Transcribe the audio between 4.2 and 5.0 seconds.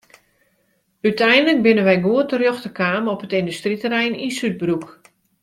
yn Súdbroek.